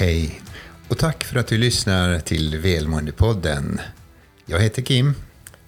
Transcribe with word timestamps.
Hej 0.00 0.42
och 0.88 0.98
tack 0.98 1.24
för 1.24 1.38
att 1.38 1.46
du 1.46 1.58
lyssnar 1.58 2.18
till 2.18 2.58
Välmåendepodden. 2.58 3.80
Jag 4.46 4.60
heter 4.60 4.82
Kim. 4.82 5.14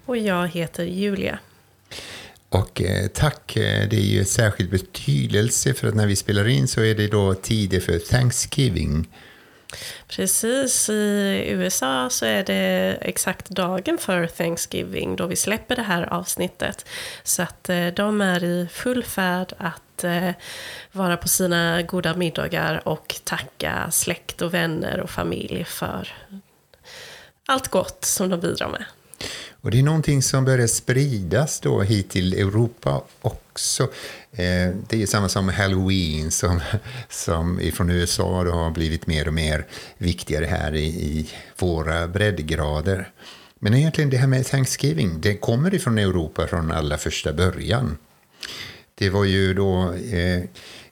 Och 0.07 0.17
jag 0.17 0.49
heter 0.49 0.85
Julia. 0.85 1.39
Och 2.49 2.83
eh, 2.83 3.07
tack, 3.07 3.57
eh, 3.57 3.89
det 3.89 3.97
är 3.97 4.01
ju 4.01 4.21
ett 4.21 4.29
särskild 4.29 4.71
betydelse 4.71 5.75
för 5.75 5.89
att 5.89 5.95
när 5.95 6.07
vi 6.07 6.17
spelar 6.17 6.49
in 6.49 6.69
så 6.69 6.81
är 6.81 6.95
det 6.95 7.09
då 7.09 7.35
tider 7.35 7.81
för 7.81 7.99
Thanksgiving. 7.99 9.09
Precis, 10.09 10.89
i 10.89 11.45
USA 11.49 12.11
så 12.11 12.27
är 12.27 12.45
det 12.45 12.99
exakt 13.01 13.51
dagen 13.51 13.99
för 13.99 14.27
Thanksgiving 14.27 15.17
då 15.17 15.27
vi 15.27 15.37
släpper 15.37 15.77
det 15.77 15.83
här 15.83 16.03
avsnittet. 16.13 16.87
Så 17.23 17.43
att 17.43 17.69
eh, 17.69 17.87
de 17.87 18.21
är 18.21 18.45
i 18.45 18.69
full 18.73 19.05
färd 19.05 19.53
att 19.59 19.92
Eh, 20.05 20.31
vara 20.93 21.17
på 21.17 21.29
sina 21.29 21.83
goda 21.83 22.17
middagar 22.17 22.89
och 22.89 23.21
tacka 23.25 23.91
släkt 23.91 24.43
och 24.43 24.55
vänner 24.55 25.01
och 25.01 25.11
familj 25.11 25.65
för 25.65 26.09
allt 27.47 27.69
gott 27.69 28.05
som 28.05 28.31
de 28.31 28.41
bidrar 28.41 28.69
med. 28.69 28.85
Och 29.63 29.71
det 29.71 29.79
är 29.79 29.83
någonting 29.83 30.23
som 30.23 30.45
börjar 30.45 30.67
spridas 30.67 31.61
då 31.61 31.83
hit 31.83 32.11
till 32.11 32.35
Europa 32.35 33.03
också. 33.21 33.83
Eh, 34.33 34.75
det 34.89 35.03
är 35.03 35.07
samma 35.07 35.29
som 35.29 35.49
Halloween 35.49 36.31
som, 36.31 36.61
som 37.09 37.61
från 37.75 37.91
USA 37.91 38.45
då 38.45 38.51
har 38.51 38.71
blivit 38.71 39.07
mer 39.07 39.29
och 39.29 39.35
mer 39.35 39.67
viktigare 39.99 40.45
här 40.45 40.75
i, 40.75 40.85
i 40.85 41.31
våra 41.59 42.09
breddgrader. 42.09 43.09
Men 43.59 43.75
egentligen 43.75 44.11
det 44.11 44.17
här 44.17 44.27
med 44.27 44.47
Thanksgiving, 44.47 45.21
det 45.21 45.37
kommer 45.37 45.75
ifrån 45.75 45.99
Europa 45.99 46.47
från 46.47 46.73
allra 46.73 46.99
första 46.99 47.33
början. 47.33 47.97
Det 49.03 49.11
var 49.11 49.25
ju 49.25 49.55
då, 49.55 49.93
eh, 49.93 50.43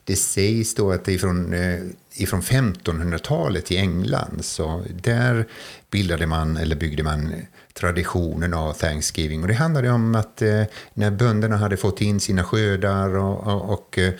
det 0.03 0.15
sägs 0.15 0.75
då 0.75 0.91
att 0.91 1.05
det 1.05 1.13
är 1.13 1.17
från, 1.17 1.53
eh, 1.53 1.79
ifrån 2.13 2.41
1500-talet 2.41 3.71
i 3.71 3.77
England, 3.77 4.45
så 4.45 4.83
där 5.03 5.45
bildade 5.91 6.27
man, 6.27 6.57
eller 6.57 6.75
byggde 6.75 7.03
man 7.03 7.33
traditionen 7.73 8.53
av 8.53 8.73
Thanksgiving. 8.73 9.41
Och 9.41 9.47
det 9.47 9.53
handlade 9.53 9.89
om 9.91 10.15
att 10.15 10.41
eh, 10.41 10.63
när 10.93 11.11
bönderna 11.11 11.57
hade 11.57 11.77
fått 11.77 12.01
in 12.01 12.19
sina 12.19 12.43
skördar 12.43 13.17
och, 13.17 13.47
och, 13.47 13.73
och 13.73 13.97
eh, 13.97 14.13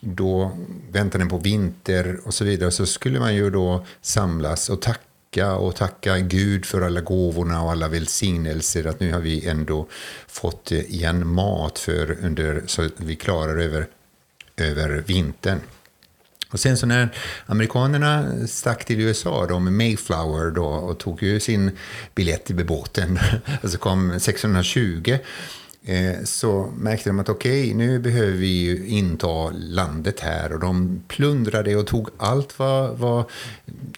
då 0.00 0.50
väntade 0.90 1.26
på 1.26 1.38
vinter 1.38 2.20
och 2.24 2.34
så 2.34 2.44
vidare 2.44 2.70
så 2.70 2.86
skulle 2.86 3.20
man 3.20 3.34
ju 3.34 3.50
då 3.50 3.86
samlas 4.02 4.68
och 4.68 4.82
tacka 4.82 5.07
och 5.36 5.76
tacka 5.76 6.18
Gud 6.18 6.66
för 6.66 6.80
alla 6.80 7.00
gåvorna 7.00 7.62
och 7.62 7.70
alla 7.70 7.88
välsignelser 7.88 8.86
att 8.86 9.00
nu 9.00 9.12
har 9.12 9.20
vi 9.20 9.46
ändå 9.46 9.88
fått 10.26 10.72
eh, 10.72 10.78
igen 10.78 11.26
mat 11.26 11.78
för 11.78 12.18
under, 12.24 12.62
så 12.66 12.88
vi 12.96 13.16
klarar 13.16 13.58
över, 13.58 13.86
över 14.56 15.04
vintern. 15.06 15.60
Och 16.50 16.60
sen 16.60 16.76
så 16.76 16.86
när 16.86 17.08
amerikanerna 17.46 18.46
stack 18.46 18.84
till 18.84 19.00
USA 19.00 19.46
då 19.46 19.58
med 19.58 19.72
Mayflower 19.72 20.50
då 20.50 20.66
och 20.66 20.98
tog 20.98 21.22
ju 21.22 21.40
sin 21.40 21.70
biljett 22.14 22.44
till 22.44 22.66
båten, 22.66 23.18
alltså 23.62 23.78
kom 23.78 24.10
1620, 24.10 25.18
Eh, 25.88 26.24
så 26.24 26.72
märkte 26.76 27.10
de 27.10 27.18
att 27.18 27.28
okej, 27.28 27.62
okay, 27.62 27.74
nu 27.74 27.98
behöver 27.98 28.32
vi 28.32 28.46
ju 28.46 28.86
inta 28.86 29.50
landet 29.50 30.20
här 30.20 30.52
och 30.52 30.60
de 30.60 31.02
plundrade 31.08 31.76
och 31.76 31.86
tog 31.86 32.08
allt 32.16 32.58
vad, 32.58 32.98
vad 32.98 33.24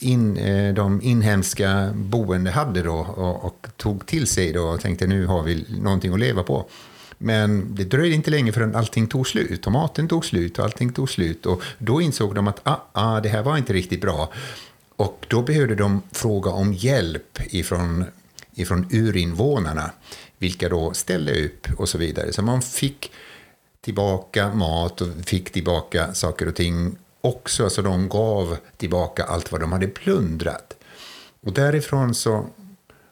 in, 0.01 0.37
eh, 0.37 0.75
de 0.75 1.03
inhemska 1.03 1.91
boende 1.95 2.51
hade 2.51 2.83
då 2.83 2.95
och, 2.95 3.45
och, 3.45 3.67
tog 3.77 4.07
till 4.07 4.27
sig 4.27 4.53
då 4.53 4.63
och 4.63 4.81
tänkte 4.81 5.07
nu 5.07 5.27
har 5.27 5.43
vi 5.43 5.65
någonting 5.83 6.13
att 6.13 6.21
leva 6.21 6.43
på. 6.43 6.69
Men 7.19 7.75
det 7.75 7.85
dröjde 7.85 8.15
inte 8.15 8.31
länge 8.31 8.53
förrän 8.53 8.77
allting 8.77 9.07
tog 9.07 9.29
slut. 9.29 9.63
Tomaten 9.63 10.09
tog 10.09 10.25
slut 10.25 10.59
och 10.59 10.65
allting 10.65 10.93
tog 10.93 11.11
slut. 11.11 11.47
Och 11.47 11.63
då 11.79 12.01
insåg 12.01 12.35
de 12.35 12.49
att 12.49 12.61
ah, 12.63 12.77
ah, 12.93 13.21
det 13.21 13.29
här 13.29 13.43
var 13.43 13.57
inte 13.57 13.73
riktigt 13.73 14.01
bra. 14.01 14.33
Och 14.97 15.27
då 15.29 15.43
behövde 15.43 15.75
de 15.75 16.03
fråga 16.13 16.51
om 16.51 16.73
hjälp 16.73 17.39
ifrån, 17.47 18.05
ifrån 18.61 18.89
urinvånarna, 18.91 19.91
vilka 20.39 20.69
då 20.69 20.93
ställde 20.95 21.45
upp 21.45 21.67
och 21.77 21.89
så 21.89 21.99
vidare. 21.99 22.33
Så 22.33 22.43
man 22.43 22.63
fick 22.63 23.13
tillbaka 23.81 24.55
mat 24.55 25.01
och 25.01 25.09
fick 25.27 25.53
tillbaka 25.53 26.15
saker 26.15 26.49
och 26.49 26.55
ting 26.55 26.97
också, 27.21 27.71
så 27.71 27.83
de 27.83 28.09
gav 28.09 28.57
tillbaka 28.77 29.25
allt 29.25 29.53
vad 29.53 29.61
de 29.61 29.73
hade 29.73 29.87
plundrat. 29.87 30.77
Och 31.41 31.53
därifrån 31.53 32.15
så 32.15 32.47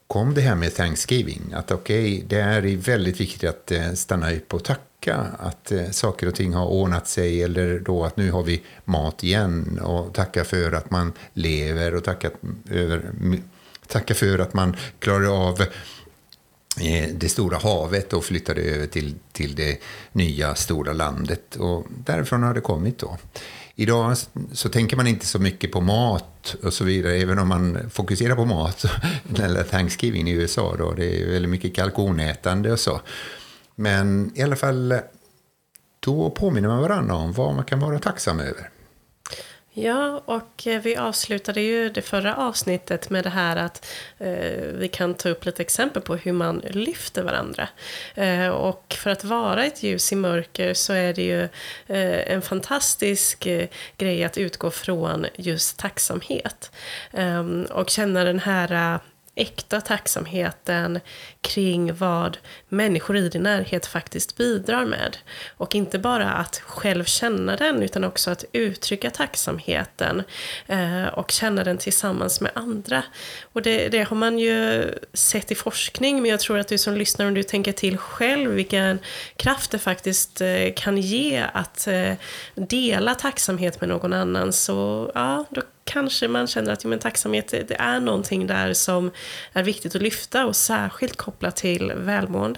kom 0.07 0.35
det 0.35 0.41
här 0.41 0.55
med 0.55 0.75
Thanksgiving. 0.75 1.53
Att 1.55 1.71
okej, 1.71 2.15
okay, 2.15 2.25
det 2.29 2.41
är 2.41 2.77
väldigt 2.77 3.21
viktigt 3.21 3.51
att 3.51 3.73
eh, 3.73 3.93
stanna 3.93 4.33
upp 4.33 4.55
och 4.55 4.65
tacka. 4.65 5.27
Att 5.39 5.73
eh, 5.73 5.91
saker 5.91 6.27
och 6.27 6.35
ting 6.35 6.55
har 6.55 6.67
ordnat 6.67 7.09
sig 7.09 7.43
eller 7.43 7.79
då 7.79 8.05
att 8.05 8.17
nu 8.17 8.31
har 8.31 8.43
vi 8.43 8.63
mat 8.85 9.25
igen. 9.25 9.81
Och 9.83 10.15
tacka 10.15 10.45
för 10.45 10.73
att 10.73 10.91
man 10.91 11.13
lever 11.33 11.95
och 11.95 12.05
tacka, 12.05 12.31
över, 12.71 13.11
tacka 13.89 14.15
för 14.15 14.39
att 14.39 14.55
man 14.55 14.77
klarar 14.99 15.49
av 15.49 15.61
eh, 16.81 17.09
det 17.15 17.29
stora 17.29 17.59
havet 17.59 18.13
och 18.13 18.25
flyttade 18.25 18.61
över 18.61 18.87
till, 18.87 19.15
till 19.33 19.55
det 19.55 19.81
nya 20.13 20.55
stora 20.55 20.93
landet. 20.93 21.57
Och 21.57 21.87
därifrån 22.05 22.43
har 22.43 22.55
det 22.55 22.61
kommit 22.61 22.99
då. 22.99 23.19
Idag 23.75 24.17
så 24.53 24.69
tänker 24.69 24.97
man 24.97 25.07
inte 25.07 25.27
så 25.27 25.39
mycket 25.39 25.73
på 25.73 25.81
mat 25.81 26.57
och 26.63 26.75
så 26.75 26.85
vidare, 26.85 27.17
även 27.17 27.39
om 27.39 27.49
man 27.49 27.91
fokuserar 27.91 28.37
på 28.37 28.45
mat, 28.45 28.85
eller 29.39 29.63
Thanksgiving 29.63 30.29
i 30.29 30.33
USA 30.33 30.77
då, 30.79 30.93
det 30.93 31.23
är 31.23 31.31
väldigt 31.31 31.51
mycket 31.51 31.75
kalkonätande 31.75 32.73
och 32.73 32.81
så. 32.81 33.01
Men 33.75 34.33
i 34.35 34.43
alla 34.43 34.57
fall, 34.57 34.93
eh, 34.93 34.99
då 36.01 36.31
påminner 36.31 36.69
man 36.69 36.83
varandra 36.83 37.15
om 37.15 37.33
vad 37.33 37.55
man 37.55 37.65
kan 37.65 37.81
vara 37.81 37.99
tacksam 37.99 38.41
över. 38.41 38.71
Ja, 39.81 40.23
och 40.25 40.67
eh, 40.67 40.81
vi 40.81 40.97
avslutade 40.97 41.61
ju 41.61 41.89
det 41.89 42.03
förra 42.03 42.37
avsnittet 42.37 43.11
med 43.11 43.25
det 43.25 43.31
här 43.31 43.57
att 43.57 43.87
eh, 44.19 44.67
vi 44.75 44.89
kan 44.93 45.15
ta 45.15 45.29
upp 45.29 45.45
lite 45.45 45.63
exempel 45.63 46.03
på 46.03 46.17
hur 46.17 46.33
man 46.33 46.63
lyfter 46.71 47.23
varandra. 47.23 47.69
Eh, 48.15 48.49
och 48.49 48.97
för 48.99 49.11
att 49.11 49.25
vara 49.25 49.65
ett 49.65 49.83
ljus 49.83 50.13
i 50.13 50.17
mörker 50.17 50.75
så 50.75 50.93
är 50.93 51.15
det 51.15 51.23
ju 51.23 51.43
eh, 51.87 52.33
en 52.33 52.43
fantastisk 52.43 53.47
eh, 53.47 53.69
grej 53.97 54.25
att 54.25 54.39
utgå 54.39 54.71
från 54.71 55.27
just 55.37 55.79
tacksamhet. 55.79 56.71
Ehm, 57.13 57.67
och 57.71 57.91
känna 57.91 58.25
den 58.25 58.39
här 58.39 58.95
eh, 58.95 59.01
äkta 59.35 59.81
tacksamheten 59.81 61.01
kring 61.41 61.95
vad 61.95 62.39
människor 62.69 63.17
i 63.17 63.29
din 63.29 63.43
närhet 63.43 63.87
faktiskt 63.87 64.37
bidrar 64.37 64.85
med. 64.85 65.17
Och 65.57 65.75
inte 65.75 65.99
bara 65.99 66.33
att 66.33 66.59
själv 66.59 67.05
känna 67.05 67.57
den, 67.57 67.83
utan 67.83 68.05
också 68.05 68.31
att 68.31 68.45
uttrycka 68.53 69.11
tacksamheten 69.11 70.23
eh, 70.67 71.07
och 71.07 71.31
känna 71.31 71.65
den 71.65 71.79
tillsammans 71.79 72.41
med 72.41 72.51
andra. 72.55 73.03
Och 73.53 73.63
det, 73.63 73.89
det, 73.89 74.03
har 74.03 74.17
man 74.17 74.39
ju 74.39 74.85
sett 75.13 75.53
i 75.53 75.55
forskning, 75.55 76.23
men 76.23 76.31
jag 76.31 76.41
tror 76.41 76.59
att 76.59 76.69
du 76.69 76.79
som 76.79 76.95
lyssnar, 76.95 77.27
om 77.27 77.35
du 77.35 77.43
tänker 77.43 77.73
till 77.73 77.99
själv, 77.99 78.51
vilken 78.51 78.99
kraft 79.37 79.71
det 79.71 79.79
faktiskt 79.79 80.41
eh, 80.41 80.73
kan 80.77 80.99
ge 80.99 81.45
att 81.53 81.87
eh, 81.87 82.13
dela 82.55 83.15
tacksamhet 83.15 83.81
med 83.81 83.89
någon 83.89 84.13
annan, 84.13 84.53
så 84.53 85.11
ja, 85.15 85.45
då 85.51 85.63
kanske 85.89 86.29
man 86.29 86.47
känner 86.47 86.73
att 86.73 86.85
ja, 86.85 86.91
men 86.91 86.99
tacksamhet 86.99 87.49
det 87.49 87.75
är 87.75 88.01
någonting 88.01 88.47
där 88.47 88.73
som 88.73 89.11
är 89.53 89.63
viktigt 89.63 89.95
att 89.95 90.03
lyfta 90.03 90.47
och 90.47 90.57
särskilt 90.57 91.17
kopplat 91.17 91.57
till 91.57 91.93
välmående. 91.97 92.58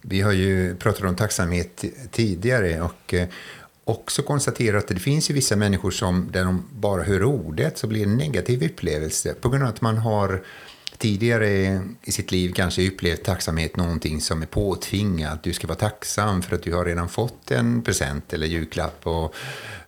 Vi 0.00 0.20
har 0.20 0.32
ju 0.32 0.76
pratat 0.76 1.04
om 1.04 1.16
tacksamhet 1.16 1.84
tidigare 2.10 2.80
och 2.80 3.14
eh, 3.14 3.28
också 3.84 4.22
konstaterat 4.22 4.84
att 4.84 4.88
det 4.88 5.00
finns 5.00 5.30
ju 5.30 5.34
vissa 5.34 5.56
människor 5.56 5.90
som 5.90 6.28
där 6.32 6.44
de 6.44 6.64
bara 6.72 7.02
hör 7.02 7.24
ordet 7.24 7.78
så 7.78 7.86
blir 7.86 8.06
det 8.06 8.10
en 8.10 8.16
negativ 8.16 8.62
upplevelse 8.62 9.34
på 9.34 9.48
grund 9.48 9.62
av 9.62 9.68
att 9.68 9.80
man 9.80 9.98
har 9.98 10.42
tidigare 10.98 11.82
i 12.02 12.12
sitt 12.12 12.32
liv 12.32 12.52
kanske 12.52 12.88
upplevt 12.88 13.24
tacksamhet 13.24 13.76
någonting 13.76 14.20
som 14.20 14.42
är 14.42 14.46
påtvingat. 14.46 15.42
Du 15.42 15.52
ska 15.52 15.66
vara 15.66 15.78
tacksam 15.78 16.42
för 16.42 16.56
att 16.56 16.62
du 16.62 16.74
har 16.74 16.84
redan 16.84 17.08
fått 17.08 17.50
en 17.50 17.82
present 17.82 18.32
eller 18.32 18.46
julklapp 18.46 19.06
och, 19.06 19.34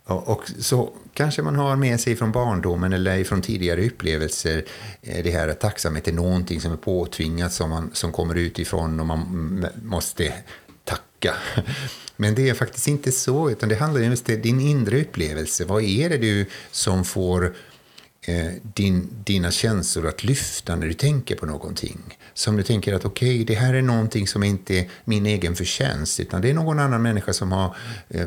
och, 0.05 0.29
och, 0.29 0.51
så 0.59 0.93
kanske 1.15 1.43
man 1.43 1.57
har 1.57 1.77
med 1.77 2.01
sig 2.01 2.17
från 2.17 2.33
barndomen 2.33 2.93
eller 2.93 3.25
från 3.25 3.43
tidigare 3.43 3.87
upplevelser 3.87 4.65
eh, 5.03 5.25
det 5.25 5.31
här 5.31 5.49
att 5.49 5.61
tacksamhet 5.61 6.09
är 6.09 6.13
någonting 6.13 6.61
som 6.61 6.73
är 6.73 6.77
påtvingat 6.77 7.53
som, 7.53 7.71
man, 7.71 7.91
som 7.93 8.13
kommer 8.13 8.35
utifrån 8.35 9.01
och 9.01 9.07
man 9.07 9.67
måste 9.83 10.33
tacka. 10.85 11.35
Men 12.17 12.35
det 12.35 12.49
är 12.49 12.55
faktiskt 12.55 12.89
inte 12.89 13.13
så, 13.13 13.51
utan 13.51 13.69
det 13.69 13.75
handlar 13.75 14.01
just 14.01 14.29
om 14.29 14.43
din 14.43 14.61
inre 14.61 15.01
upplevelse. 15.01 15.65
Vad 15.65 15.83
är 15.83 16.09
det 16.09 16.19
du 16.19 16.47
som 16.71 17.05
får 17.05 17.55
eh, 18.27 18.53
din, 18.63 19.09
dina 19.25 19.51
känslor 19.51 20.07
att 20.09 20.25
lyfta 20.25 20.77
när 20.77 20.87
du 20.87 20.95
tänker 20.95 21.37
på 21.37 21.47
någonting? 21.47 22.19
Som 22.35 22.57
du 22.57 22.63
tänker 22.63 22.95
att 22.95 23.05
okej, 23.05 23.35
okay, 23.35 23.45
det 23.45 23.55
här 23.55 23.75
är 23.75 23.83
någonting 23.83 24.27
som 24.27 24.43
inte 24.43 24.79
är 24.79 24.91
min 25.05 25.27
egen 25.27 25.57
förtjänst, 25.57 26.21
utan 26.21 26.43
det 26.43 26.51
är 26.51 26.55
någon 26.55 26.79
annan 26.79 27.03
människa 27.03 27.33
som 27.33 27.53
har 27.53 27.77
eh, 28.09 28.27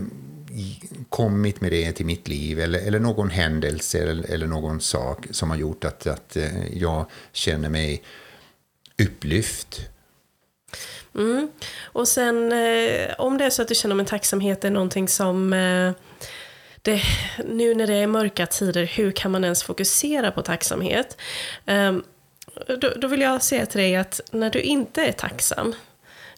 kommit 1.09 1.61
med 1.61 1.71
det 1.71 1.91
till 1.91 2.05
mitt 2.05 2.27
liv 2.27 2.59
eller, 2.59 2.79
eller 2.79 2.99
någon 2.99 3.29
händelse 3.29 3.99
eller, 3.99 4.31
eller, 4.31 4.47
någon 4.47 4.81
sak 4.81 5.27
som 5.31 5.49
har 5.49 5.57
gjort 5.57 5.83
att, 5.83 6.07
att 6.07 6.35
eh, 6.35 6.77
jag 6.77 7.05
känner 7.31 7.69
mig 7.69 8.03
upplyft. 8.97 9.81
Mm. 11.15 11.49
Och 11.83 12.07
sen 12.07 12.51
eh, 12.51 13.15
om 13.17 13.37
det 13.37 13.45
är 13.45 13.49
så 13.49 13.61
att 13.61 13.67
du 13.67 13.75
känner 13.75 13.95
med 13.95 14.07
tacksamhet 14.07 14.63
är 14.63 14.71
någonting 14.71 15.07
som 15.07 15.53
eh, 15.53 15.91
det, 16.81 17.01
nu 17.45 17.75
när 17.75 17.87
det 17.87 17.93
är 17.93 18.07
mörka 18.07 18.45
tider, 18.45 18.83
hur 18.83 19.11
kan 19.11 19.31
man 19.31 19.43
ens 19.43 19.63
fokusera 19.63 20.31
på 20.31 20.41
tacksamhet? 20.41 21.17
Ehm, 21.65 22.03
då, 22.67 22.89
då 22.97 23.07
vill 23.07 23.21
jag 23.21 23.43
säga 23.43 23.65
till 23.65 23.79
dig 23.79 23.95
att 23.95 24.21
när 24.31 24.49
du 24.49 24.61
inte 24.61 25.05
är 25.05 25.11
tacksam, 25.11 25.75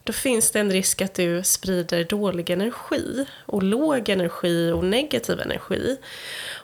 då 0.08 0.14
finns 0.14 0.52
det 0.52 0.60
en 0.60 0.72
risk 0.72 1.02
att 1.02 1.14
du 1.14 1.44
sprider 1.44 2.04
dålig 2.04 2.50
energi 2.50 3.26
och 3.46 3.64
låg 3.64 4.10
energi 4.10 4.72
och 4.72 4.84
negativ 4.84 5.40
energi. 5.40 5.98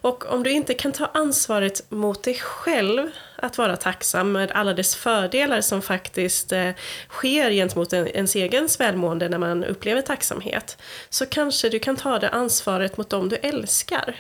Och 0.01 0.33
om 0.33 0.43
du 0.43 0.51
inte 0.51 0.73
kan 0.73 0.91
ta 0.91 1.05
ansvaret 1.05 1.91
mot 1.91 2.23
dig 2.23 2.35
själv 2.35 3.09
att 3.35 3.57
vara 3.57 3.75
tacksam 3.75 4.31
med 4.31 4.51
alla 4.51 4.73
dess 4.73 4.95
fördelar 4.95 5.61
som 5.61 5.81
faktiskt 5.81 6.51
eh, 6.51 6.69
sker 7.09 7.51
gentemot 7.51 7.93
en, 7.93 8.07
ens 8.07 8.35
egen 8.35 8.69
välmående 8.79 9.29
när 9.29 9.37
man 9.37 9.63
upplever 9.63 10.01
tacksamhet, 10.01 10.77
så 11.09 11.25
kanske 11.25 11.69
du 11.69 11.79
kan 11.79 11.95
ta 11.95 12.19
det 12.19 12.29
ansvaret 12.29 12.97
mot 12.97 13.09
dem 13.09 13.29
du 13.29 13.35
älskar. 13.35 14.15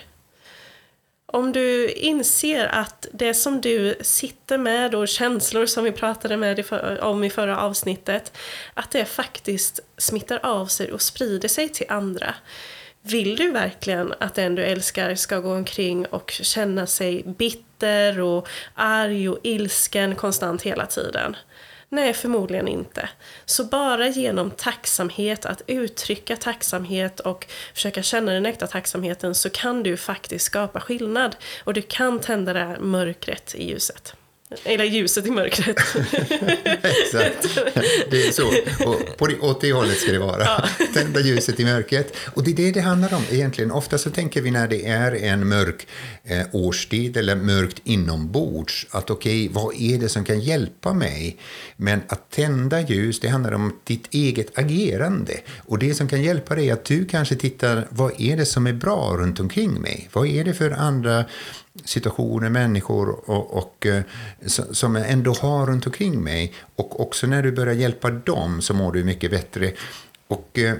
Om 1.33 1.51
du 1.51 1.89
inser 1.89 2.65
att 2.65 3.07
det 3.13 3.33
som 3.33 3.61
du 3.61 3.95
sitter 4.01 4.57
med 4.57 4.95
och 4.95 5.07
känslor 5.07 5.65
som 5.65 5.83
vi 5.83 5.91
pratade 5.91 6.37
med 6.37 6.65
om 7.01 7.23
i 7.23 7.29
förra 7.29 7.59
avsnittet, 7.59 8.37
att 8.73 8.91
det 8.91 9.05
faktiskt 9.05 9.79
smittar 9.97 10.39
av 10.43 10.65
sig 10.65 10.91
och 10.91 11.01
sprider 11.01 11.47
sig 11.47 11.69
till 11.69 11.85
andra. 11.89 12.35
Vill 13.01 13.35
du 13.35 13.51
verkligen 13.51 14.13
att 14.19 14.35
den 14.35 14.55
du 14.55 14.63
älskar 14.63 15.15
ska 15.15 15.39
gå 15.39 15.53
omkring 15.53 16.05
och 16.05 16.31
känna 16.31 16.87
sig 16.87 17.23
bitter 17.25 18.19
och 18.19 18.47
arg 18.73 19.29
och 19.29 19.39
ilsken 19.43 20.15
konstant 20.15 20.61
hela 20.61 20.85
tiden? 20.85 21.35
Nej, 21.93 22.13
förmodligen 22.13 22.67
inte. 22.67 23.09
Så 23.45 23.63
bara 23.63 24.07
genom 24.07 24.51
tacksamhet, 24.51 25.45
att 25.45 25.61
uttrycka 25.67 26.35
tacksamhet 26.35 27.19
och 27.19 27.47
försöka 27.73 28.03
känna 28.03 28.31
den 28.31 28.45
äkta 28.45 28.67
tacksamheten 28.67 29.35
så 29.35 29.49
kan 29.49 29.83
du 29.83 29.97
faktiskt 29.97 30.45
skapa 30.45 30.79
skillnad. 30.79 31.35
Och 31.63 31.73
du 31.73 31.81
kan 31.81 32.19
tända 32.19 32.53
det 32.53 32.59
här 32.59 32.79
mörkret 32.79 33.55
i 33.55 33.69
ljuset. 33.69 34.15
Eller 34.63 34.85
ljuset 34.85 35.25
i 35.25 35.31
mörkret. 35.31 35.77
Exakt. 36.83 37.59
Det 38.11 38.27
är 38.27 38.31
så. 38.31 38.47
Och 38.89 39.17
på 39.17 39.27
det, 39.27 39.39
åt 39.39 39.61
det 39.61 39.73
hållet 39.73 39.97
ska 39.97 40.11
det 40.11 40.19
vara. 40.19 40.43
Ja. 40.43 40.67
Tända 40.93 41.19
ljuset 41.19 41.59
i 41.59 41.65
mörkret. 41.65 42.15
Och 42.33 42.43
det 42.43 42.51
är 42.51 42.55
det 42.55 42.71
det 42.71 42.81
handlar 42.81 43.13
om 43.13 43.23
egentligen. 43.31 43.71
Ofta 43.71 43.97
så 43.97 44.09
tänker 44.09 44.41
vi 44.41 44.51
när 44.51 44.67
det 44.67 44.85
är 44.85 45.11
en 45.11 45.47
mörk 45.47 45.87
eh, 46.23 46.45
årstid 46.51 47.17
eller 47.17 47.35
mörkt 47.35 47.81
inombords 47.83 48.87
att 48.89 49.09
okej, 49.09 49.49
okay, 49.49 49.63
vad 49.63 49.75
är 49.81 49.97
det 49.97 50.09
som 50.09 50.25
kan 50.25 50.39
hjälpa 50.39 50.93
mig? 50.93 51.37
Men 51.77 52.01
att 52.07 52.31
tända 52.31 52.81
ljus, 52.81 53.19
det 53.19 53.27
handlar 53.27 53.51
om 53.53 53.79
ditt 53.83 54.07
eget 54.13 54.57
agerande. 54.57 55.33
Och 55.65 55.79
det 55.79 55.93
som 55.93 56.07
kan 56.07 56.23
hjälpa 56.23 56.55
dig 56.55 56.69
är 56.69 56.73
att 56.73 56.85
du 56.85 57.05
kanske 57.05 57.35
tittar, 57.35 57.87
vad 57.89 58.21
är 58.21 58.37
det 58.37 58.45
som 58.45 58.67
är 58.67 58.73
bra 58.73 59.17
runt 59.17 59.39
omkring 59.39 59.81
mig? 59.81 60.09
Vad 60.13 60.27
är 60.27 60.43
det 60.43 60.53
för 60.53 60.71
andra 60.71 61.25
situationer, 61.85 62.49
människor 62.49 63.29
och, 63.29 63.57
och, 63.57 63.85
eh, 63.85 64.03
som 64.71 64.95
jag 64.95 65.09
ändå 65.09 65.33
har 65.33 65.65
runt 65.65 65.85
omkring 65.85 66.23
mig. 66.23 66.53
Och 66.75 66.99
också 66.99 67.27
när 67.27 67.43
du 67.43 67.51
börjar 67.51 67.73
hjälpa 67.73 68.09
dem 68.11 68.61
så 68.61 68.73
mår 68.73 68.91
du 68.91 69.03
mycket 69.03 69.31
bättre. 69.31 69.71
Och 70.27 70.59
eh, 70.59 70.75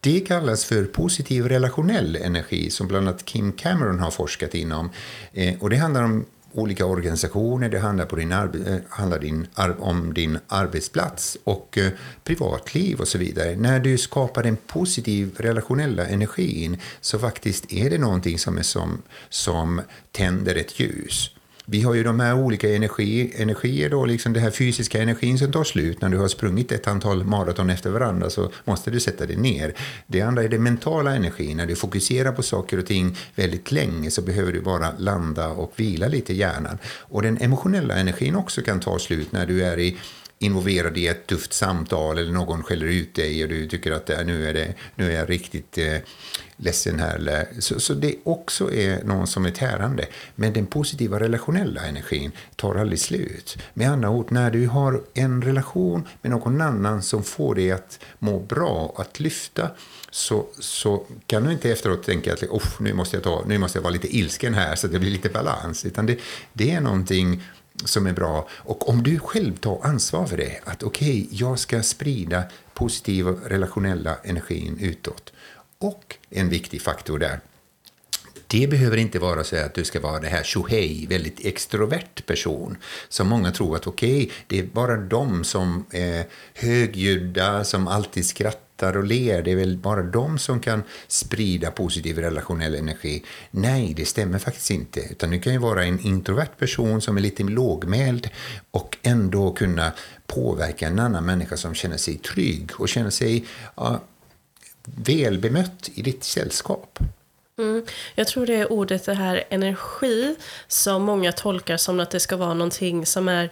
det 0.00 0.20
kallas 0.20 0.64
för 0.64 0.84
positiv 0.84 1.48
relationell 1.48 2.16
energi 2.16 2.70
som 2.70 2.88
bland 2.88 3.08
annat 3.08 3.24
Kim 3.24 3.52
Cameron 3.52 3.98
har 3.98 4.10
forskat 4.10 4.54
inom. 4.54 4.90
Eh, 5.32 5.54
och 5.60 5.70
det 5.70 5.76
handlar 5.76 6.02
om 6.02 6.24
olika 6.52 6.86
organisationer, 6.86 7.68
det 7.68 7.78
handlar, 7.78 8.06
på 8.06 8.16
din 8.16 8.32
eh, 8.32 8.76
handlar 8.88 9.18
din, 9.18 9.46
om 9.78 10.14
din 10.14 10.38
arbetsplats 10.48 11.36
och 11.44 11.78
eh, 11.78 11.90
privatliv 12.24 13.00
och 13.00 13.08
så 13.08 13.18
vidare. 13.18 13.56
När 13.56 13.80
du 13.80 13.98
skapar 13.98 14.42
den 14.42 14.56
positiv 14.56 15.34
relationella 15.36 16.06
energin 16.06 16.80
så 17.00 17.18
faktiskt 17.18 17.72
är 17.72 17.90
det 17.90 17.98
någonting 17.98 18.38
som, 18.38 18.58
är 18.58 18.62
som, 18.62 19.02
som 19.28 19.80
tänder 20.12 20.54
ett 20.54 20.80
ljus. 20.80 21.30
Vi 21.72 21.82
har 21.82 21.94
ju 21.94 22.02
de 22.02 22.20
här 22.20 22.34
olika 22.34 22.74
energi, 22.74 23.32
energier, 23.36 23.90
då, 23.90 24.06
liksom 24.06 24.32
den 24.32 24.42
här 24.42 24.50
fysiska 24.50 25.02
energin 25.02 25.38
som 25.38 25.52
tar 25.52 25.64
slut. 25.64 26.00
När 26.00 26.08
du 26.08 26.18
har 26.18 26.28
sprungit 26.28 26.72
ett 26.72 26.86
antal 26.86 27.24
maraton 27.24 27.70
efter 27.70 27.90
varandra 27.90 28.30
så 28.30 28.50
måste 28.64 28.90
du 28.90 29.00
sätta 29.00 29.26
dig 29.26 29.36
ner. 29.36 29.74
Det 30.06 30.20
andra 30.20 30.42
är 30.42 30.48
den 30.48 30.62
mentala 30.62 31.14
energin. 31.14 31.56
När 31.56 31.66
du 31.66 31.76
fokuserar 31.76 32.32
på 32.32 32.42
saker 32.42 32.78
och 32.78 32.86
ting 32.86 33.16
väldigt 33.34 33.72
länge 33.72 34.10
så 34.10 34.22
behöver 34.22 34.52
du 34.52 34.60
bara 34.60 34.92
landa 34.98 35.48
och 35.48 35.72
vila 35.76 36.08
lite 36.08 36.32
i 36.32 36.36
hjärnan. 36.36 36.78
Och 36.84 37.22
den 37.22 37.38
emotionella 37.40 37.94
energin 37.94 38.36
också 38.36 38.62
kan 38.62 38.80
ta 38.80 38.98
slut 38.98 39.32
när 39.32 39.46
du 39.46 39.64
är 39.64 39.78
i 39.78 39.96
involverad 40.42 40.98
i 40.98 41.06
ett 41.06 41.26
tufft 41.26 41.52
samtal 41.52 42.18
eller 42.18 42.32
någon 42.32 42.62
skäller 42.62 42.86
ut 42.86 43.14
dig 43.14 43.42
och 43.42 43.48
du 43.48 43.68
tycker 43.68 43.92
att 43.92 44.08
nu 44.08 44.48
är, 44.48 44.54
det, 44.54 44.74
nu 44.94 45.12
är 45.12 45.18
jag 45.18 45.30
riktigt 45.30 45.78
eh, 45.78 45.96
ledsen 46.56 47.00
här. 47.00 47.46
Så, 47.58 47.80
så 47.80 47.94
det 47.94 48.14
också 48.24 48.72
är 48.72 49.04
någon 49.04 49.26
som 49.26 49.46
är 49.46 49.50
tärande. 49.50 50.06
Men 50.34 50.52
den 50.52 50.66
positiva 50.66 51.20
relationella 51.20 51.80
energin 51.80 52.32
tar 52.56 52.74
aldrig 52.74 53.00
slut. 53.00 53.58
Med 53.74 53.90
andra 53.90 54.10
ord, 54.10 54.32
när 54.32 54.50
du 54.50 54.66
har 54.66 55.02
en 55.14 55.42
relation 55.42 56.08
med 56.22 56.30
någon 56.30 56.60
annan 56.60 57.02
som 57.02 57.24
får 57.24 57.54
dig 57.54 57.70
att 57.70 57.98
må 58.18 58.40
bra, 58.40 58.94
att 58.96 59.20
lyfta, 59.20 59.70
så, 60.10 60.46
så 60.58 61.06
kan 61.26 61.44
du 61.44 61.52
inte 61.52 61.70
efteråt 61.70 62.02
tänka 62.02 62.32
att 62.32 62.80
nu, 62.80 62.94
måste 62.94 63.16
jag 63.16 63.24
ta, 63.24 63.44
nu 63.46 63.58
måste 63.58 63.78
jag 63.78 63.82
vara 63.82 63.92
lite 63.92 64.16
ilsken 64.16 64.54
här 64.54 64.74
så 64.74 64.86
att 64.86 64.92
det 64.92 64.98
blir 64.98 65.10
lite 65.10 65.28
balans. 65.28 65.84
Utan 65.84 66.06
det, 66.06 66.18
det 66.52 66.70
är 66.70 66.80
någonting 66.80 67.42
som 67.84 68.06
är 68.06 68.12
bra. 68.12 68.48
Och 68.50 68.88
om 68.88 69.02
du 69.02 69.18
själv 69.18 69.56
tar 69.56 69.80
ansvar 69.82 70.26
för 70.26 70.36
det, 70.36 70.60
att 70.64 70.82
okej, 70.82 71.22
okay, 71.22 71.38
jag 71.38 71.58
ska 71.58 71.82
sprida 71.82 72.44
positiva 72.74 73.30
relationella 73.30 74.16
energin 74.24 74.78
utåt. 74.80 75.32
Och 75.78 76.16
en 76.30 76.48
viktig 76.48 76.82
faktor 76.82 77.18
där, 77.18 77.40
det 78.46 78.66
behöver 78.66 78.96
inte 78.96 79.18
vara 79.18 79.44
så 79.44 79.56
att 79.56 79.74
du 79.74 79.84
ska 79.84 80.00
vara 80.00 80.20
det 80.20 80.28
här 80.28 80.42
tjohej, 80.42 81.06
väldigt 81.08 81.46
extrovert 81.46 82.26
person. 82.26 82.76
Som 83.08 83.28
många 83.28 83.50
tror 83.50 83.76
att 83.76 83.86
okej, 83.86 84.16
okay, 84.16 84.30
det 84.46 84.58
är 84.58 84.62
bara 84.62 84.96
de 84.96 85.44
som 85.44 85.84
är 85.90 86.24
högljudda, 86.54 87.64
som 87.64 87.88
alltid 87.88 88.26
skrattar 88.26 88.71
skrattar 88.82 88.98
och 88.98 89.04
ler, 89.04 89.42
det 89.42 89.50
är 89.50 89.56
väl 89.56 89.76
bara 89.76 90.02
de 90.02 90.38
som 90.38 90.60
kan 90.60 90.82
sprida 91.08 91.70
positiv 91.70 92.18
relationell 92.18 92.74
energi. 92.74 93.22
Nej, 93.50 93.94
det 93.96 94.06
stämmer 94.06 94.38
faktiskt 94.38 94.70
inte. 94.70 95.00
Utan 95.00 95.30
du 95.30 95.40
kan 95.40 95.52
ju 95.52 95.58
vara 95.58 95.84
en 95.84 96.00
introvert 96.00 96.58
person 96.58 97.00
som 97.00 97.16
är 97.16 97.20
lite 97.20 97.42
lågmäld 97.42 98.28
och 98.72 98.96
ändå 99.02 99.52
kunna 99.52 99.92
påverka 100.26 100.86
en 100.86 100.98
annan 100.98 101.24
människa 101.24 101.56
som 101.56 101.74
känner 101.74 101.98
sig 101.98 102.18
trygg 102.18 102.70
och 102.78 102.88
känner 102.88 103.10
sig 103.10 103.44
ja, 103.76 104.00
välbemött 104.84 105.90
i 105.94 106.02
ditt 106.02 106.24
sällskap. 106.24 106.98
Mm. 107.58 107.84
Jag 108.14 108.26
tror 108.26 108.46
det 108.46 108.54
är 108.54 108.72
ordet 108.72 109.04
det 109.04 109.14
här 109.14 109.44
energi 109.50 110.36
som 110.68 111.02
många 111.02 111.32
tolkar 111.32 111.76
som 111.76 112.00
att 112.00 112.10
det 112.10 112.20
ska 112.20 112.36
vara 112.36 112.54
någonting 112.54 113.06
som 113.06 113.28
är 113.28 113.50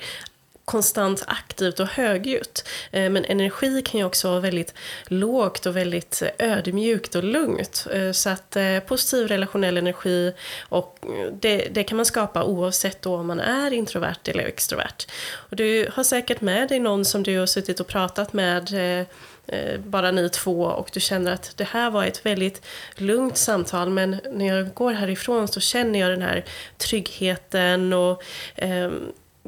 konstant 0.70 1.24
aktivt 1.26 1.80
och 1.80 1.86
högljutt. 1.86 2.68
Eh, 2.90 3.10
men 3.10 3.24
energi 3.24 3.82
kan 3.82 4.00
ju 4.00 4.06
också 4.06 4.30
vara 4.30 4.40
väldigt 4.40 4.74
lågt 5.06 5.66
och 5.66 5.76
väldigt 5.76 6.22
eh, 6.22 6.52
ödmjukt 6.52 7.14
och 7.14 7.24
lugnt. 7.24 7.86
Eh, 7.92 8.12
så 8.12 8.30
att 8.30 8.56
positiv 8.86 9.28
relationell 9.28 9.76
energi, 9.76 10.32
och 10.68 10.98
det, 11.32 11.68
det 11.70 11.84
kan 11.84 11.96
man 11.96 12.06
skapa 12.06 12.44
oavsett 12.44 13.02
då 13.02 13.16
om 13.16 13.26
man 13.26 13.40
är 13.40 13.70
introvert 13.70 14.28
eller 14.28 14.44
extrovert. 14.44 15.06
Och 15.32 15.56
du 15.56 15.88
har 15.92 16.04
säkert 16.04 16.40
med 16.40 16.68
dig 16.68 16.78
någon 16.78 17.04
som 17.04 17.22
du 17.22 17.38
har 17.38 17.46
suttit 17.46 17.80
och 17.80 17.86
pratat 17.86 18.32
med 18.32 18.70
bara 19.78 20.10
ni 20.10 20.28
två 20.28 20.62
och 20.62 20.90
du 20.92 21.00
känner 21.00 21.32
att 21.32 21.52
det 21.56 21.64
här 21.64 21.90
var 21.90 22.04
ett 22.04 22.26
väldigt 22.26 22.62
lugnt 22.96 23.36
samtal 23.36 23.90
men 23.90 24.20
när 24.32 24.46
jag 24.56 24.74
går 24.74 24.92
härifrån 24.92 25.48
så 25.48 25.60
känner 25.60 26.00
jag 26.00 26.10
den 26.10 26.22
här 26.22 26.44
tryggheten 26.78 27.92
och 27.92 28.22
eh, 28.56 28.90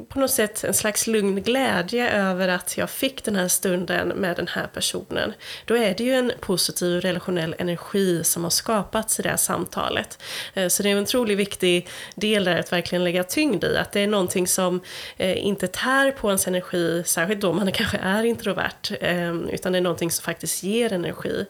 på 0.09 0.19
något 0.19 0.31
sätt 0.31 0.63
en 0.63 0.73
slags 0.73 1.07
lugn 1.07 1.41
glädje 1.41 2.11
över 2.11 2.47
att 2.47 2.77
jag 2.77 2.89
fick 2.89 3.23
den 3.23 3.35
här 3.35 3.47
stunden 3.47 4.07
med 4.07 4.35
den 4.35 4.47
här 4.47 4.67
personen. 4.67 5.33
Då 5.65 5.77
är 5.77 5.93
det 5.93 6.03
ju 6.03 6.13
en 6.13 6.31
positiv 6.39 7.01
relationell 7.01 7.55
energi 7.57 8.23
som 8.23 8.43
har 8.43 8.49
skapats 8.49 9.19
i 9.19 9.23
det 9.23 9.29
här 9.29 9.37
samtalet. 9.37 10.19
Eh, 10.53 10.67
så 10.67 10.83
det 10.83 10.89
är 10.89 10.95
en 10.95 11.03
otroligt 11.03 11.37
viktig 11.37 11.87
del 12.15 12.43
där 12.43 12.59
att 12.59 12.71
verkligen 12.71 13.03
lägga 13.03 13.23
tyngd 13.23 13.63
i, 13.63 13.77
att 13.77 13.91
det 13.91 13.99
är 13.99 14.07
någonting 14.07 14.47
som 14.47 14.81
eh, 15.17 15.45
inte 15.45 15.67
tär 15.67 16.11
på 16.11 16.27
ens 16.27 16.47
energi, 16.47 17.03
särskilt 17.05 17.41
då 17.41 17.53
man 17.53 17.71
kanske 17.71 17.97
är 17.97 18.23
introvert, 18.23 18.91
ehm, 19.01 19.49
utan 19.49 19.71
det 19.71 19.77
är 19.77 19.81
någonting 19.81 20.11
som 20.11 20.23
faktiskt 20.23 20.63
ger 20.63 20.93
energi. 20.93 21.45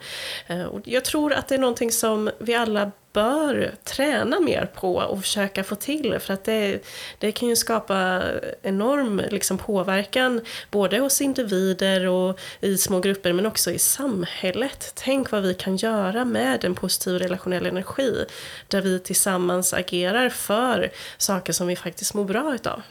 Eh, 0.48 0.64
och 0.64 0.82
jag 0.86 1.06
tror 1.06 1.34
att 1.34 1.48
det 1.48 1.56
är 1.56 1.60
någonting 1.60 1.92
som 1.92 2.32
vi 2.40 2.56
alla 2.56 2.92
bör 3.14 3.72
träna 3.84 4.40
mer 4.40 4.66
på 4.66 4.96
och 4.96 5.22
försöka 5.22 5.64
få 5.64 5.76
till. 5.76 6.20
För 6.20 6.34
att 6.34 6.44
det, 6.44 6.80
det 7.18 7.32
kan 7.32 7.50
ju 7.50 7.56
skapa 7.56 8.24
enorm 8.62 9.22
liksom, 9.30 9.58
påverkan 9.58 10.42
både 10.72 11.00
hos 11.00 11.22
individer 11.22 12.08
och 12.08 12.40
i 12.62 12.78
små 12.78 13.00
grupper 13.00 13.34
men 13.34 13.46
också 13.46 13.72
i 13.72 13.80
samhället. 13.80 14.92
Tänk 14.96 15.32
vad 15.32 15.44
vi 15.44 15.54
kan 15.54 15.78
göra 15.78 16.26
med 16.26 16.66
en 16.66 16.76
positiv 16.76 17.20
relationell 17.20 17.66
energi 17.66 18.26
där 18.68 18.82
vi 18.82 19.00
tillsammans 19.00 19.74
agerar 19.74 20.30
för 20.30 20.92
saker 21.18 21.54
som 21.54 21.68
vi 21.68 21.76
faktiskt 21.76 22.14
mår 22.14 22.26
bra 22.26 22.56
utav. 22.56 22.82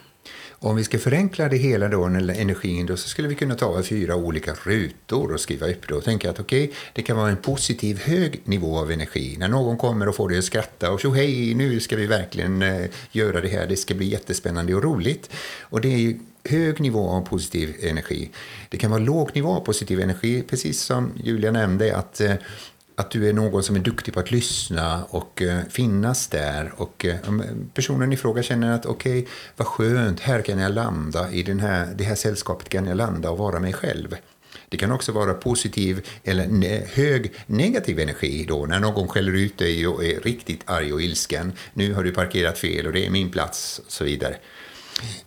Om 0.65 0.77
vi 0.77 0.85
ska 0.85 0.99
förenkla 0.99 1.49
det 1.49 1.57
hela 1.57 1.89
då, 1.89 2.05
energin, 2.05 2.87
då, 2.87 2.97
så 2.97 3.09
skulle 3.09 3.29
vi 3.29 3.35
kunna 3.35 3.55
ta 3.55 3.83
fyra 3.83 4.17
olika 4.17 4.55
rutor 4.65 5.33
och 5.33 5.41
skriva 5.41 5.67
upp 5.67 5.89
det 5.89 5.95
och 5.95 6.05
tänka 6.05 6.31
att 6.31 6.41
okej, 6.41 6.65
okay, 6.65 6.77
det 6.93 7.03
kan 7.03 7.17
vara 7.17 7.31
en 7.31 7.37
positiv 7.37 7.99
hög 7.99 8.41
nivå 8.45 8.79
av 8.79 8.91
energi. 8.91 9.37
När 9.39 9.49
någon 9.49 9.79
kommer 9.79 10.09
och 10.09 10.17
får 10.17 10.29
dig 10.29 10.39
att 10.39 10.45
skratta 10.45 10.91
och 10.91 11.01
så 11.01 11.11
hej, 11.11 11.55
nu 11.55 11.81
ska 11.81 11.97
vi 11.97 12.07
verkligen 12.07 12.63
eh, 12.63 12.87
göra 13.13 13.41
det 13.41 13.49
här, 13.49 13.67
det 13.67 13.77
ska 13.77 13.95
bli 13.95 14.07
jättespännande 14.07 14.75
och 14.75 14.83
roligt. 14.83 15.31
Och 15.61 15.81
det 15.81 15.95
är 15.95 15.99
ju 15.99 16.19
hög 16.45 16.81
nivå 16.81 17.09
av 17.09 17.21
positiv 17.21 17.77
energi. 17.81 18.31
Det 18.69 18.77
kan 18.77 18.91
vara 18.91 19.01
låg 19.01 19.31
nivå 19.35 19.51
av 19.51 19.61
positiv 19.61 20.01
energi, 20.01 20.43
precis 20.43 20.81
som 20.81 21.13
Julia 21.25 21.51
nämnde, 21.51 21.97
att 21.97 22.21
eh, 22.21 22.35
att 22.97 23.11
du 23.11 23.29
är 23.29 23.33
någon 23.33 23.63
som 23.63 23.77
är 23.77 23.81
duktig 23.81 24.15
på 24.15 24.21
att 24.21 24.31
lyssna 24.31 25.05
och 25.05 25.43
eh, 25.43 25.61
finnas 25.71 26.27
där. 26.27 26.73
Och 26.77 27.05
eh, 27.05 27.15
eh 27.15 27.33
personen 27.75 28.13
i 28.13 28.17
fråga 28.17 28.43
känner 28.43 28.75
att 28.75 28.87
okej, 28.87 29.19
okay, 29.19 29.33
vad 29.57 29.67
skönt, 29.67 30.21
här 30.21 30.43
kan 30.43 30.59
jag 30.59 30.73
landa, 30.73 31.31
i 31.31 31.43
den 31.43 31.61
här, 31.61 31.95
det 31.97 32.05
här 32.05 32.15
sällskapet 32.15 32.69
kan 32.69 32.87
jag 32.87 32.97
landa 32.97 33.31
och 33.31 33.39
vara 33.39 33.61
mig 33.61 33.73
själv. 33.73 34.17
Det 34.69 34.77
kan 34.77 34.93
också 34.93 35.13
vara 35.13 35.35
positiv 35.35 36.07
eller 36.25 36.47
ne 36.47 36.83
hög 36.93 37.33
negativ 37.47 38.01
energi 38.01 38.45
då 38.49 38.67
när 38.67 38.81
någon 38.81 39.09
skäller 39.09 39.33
ut 39.33 39.59
dig 39.59 39.87
och 39.87 40.05
är 40.05 40.21
riktigt 40.21 40.61
arg 40.65 40.93
och 40.93 41.03
ilsken. 41.03 41.53
Nu 41.75 41.95
har 41.95 42.05
du 42.05 42.13
parkerat 42.13 42.59
fel 42.59 42.87
och 42.87 42.93
det 42.93 43.07
är 43.07 43.11
min 43.11 43.31
plats 43.31 43.79
och 43.87 43.93
så 43.93 44.05
vidare. 44.05 44.37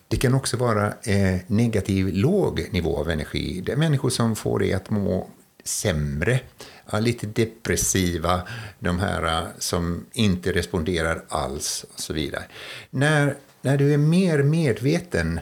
Det 0.07 0.17
kan 0.17 0.33
också 0.33 0.57
vara 0.57 0.87
eh, 0.87 1.39
negativ 1.47 2.13
låg 2.13 2.67
nivå 2.71 2.97
av 2.97 3.09
energi. 3.09 3.61
Det 3.65 3.71
är 3.71 3.77
människor 3.77 4.09
som 4.09 4.35
får 4.35 4.59
dig 4.59 4.73
att 4.73 4.89
må 4.89 5.29
sämre 5.63 6.39
ja, 6.91 6.99
lite 6.99 7.27
depressiva, 7.27 8.41
de 8.79 8.99
här 8.99 9.23
äh, 9.23 9.47
som 9.59 10.05
inte 10.13 10.51
responderar 10.51 11.23
alls 11.29 11.85
och 11.93 11.99
så 11.99 12.13
vidare. 12.13 12.43
När, 12.89 13.37
när 13.61 13.77
du 13.77 13.93
är 13.93 13.97
mer 13.97 14.43
medveten 14.43 15.39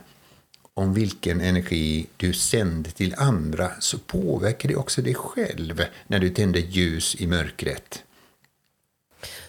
om 0.73 0.93
vilken 0.93 1.41
energi 1.41 2.07
du 2.17 2.33
sänder 2.33 2.91
till 2.91 3.15
andra 3.17 3.71
så 3.79 3.97
påverkar 3.97 4.69
det 4.69 4.75
också 4.75 5.01
dig 5.01 5.15
själv 5.15 5.83
när 6.07 6.19
du 6.19 6.29
tänder 6.29 6.59
ljus 6.59 7.15
i 7.15 7.27
mörkret. 7.27 8.03